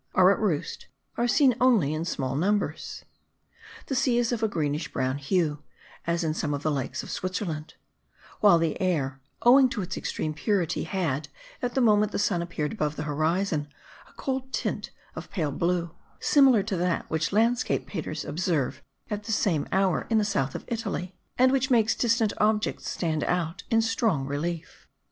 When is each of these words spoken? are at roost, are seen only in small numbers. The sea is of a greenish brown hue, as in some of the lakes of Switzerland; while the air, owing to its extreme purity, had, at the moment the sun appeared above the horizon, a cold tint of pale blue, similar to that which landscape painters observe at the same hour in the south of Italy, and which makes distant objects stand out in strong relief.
are 0.15 0.31
at 0.33 0.39
roost, 0.39 0.87
are 1.15 1.27
seen 1.27 1.53
only 1.61 1.93
in 1.93 2.03
small 2.05 2.35
numbers. 2.35 3.05
The 3.85 3.93
sea 3.93 4.17
is 4.17 4.31
of 4.31 4.41
a 4.41 4.47
greenish 4.47 4.91
brown 4.91 5.19
hue, 5.19 5.61
as 6.07 6.23
in 6.23 6.33
some 6.33 6.55
of 6.55 6.63
the 6.63 6.71
lakes 6.71 7.03
of 7.03 7.11
Switzerland; 7.11 7.75
while 8.39 8.57
the 8.57 8.81
air, 8.81 9.21
owing 9.43 9.69
to 9.69 9.83
its 9.83 9.97
extreme 9.97 10.33
purity, 10.33 10.85
had, 10.85 11.27
at 11.61 11.75
the 11.75 11.81
moment 11.81 12.11
the 12.13 12.17
sun 12.17 12.41
appeared 12.41 12.73
above 12.73 12.95
the 12.95 13.03
horizon, 13.03 13.67
a 14.09 14.13
cold 14.13 14.51
tint 14.51 14.89
of 15.15 15.29
pale 15.29 15.51
blue, 15.51 15.91
similar 16.19 16.63
to 16.63 16.75
that 16.77 17.07
which 17.07 17.31
landscape 17.31 17.85
painters 17.85 18.25
observe 18.25 18.81
at 19.11 19.25
the 19.25 19.31
same 19.31 19.67
hour 19.71 20.07
in 20.09 20.17
the 20.17 20.25
south 20.25 20.55
of 20.55 20.65
Italy, 20.67 21.15
and 21.37 21.51
which 21.51 21.69
makes 21.69 21.93
distant 21.93 22.33
objects 22.39 22.89
stand 22.89 23.23
out 23.25 23.61
in 23.69 23.83
strong 23.83 24.25
relief. 24.25 24.87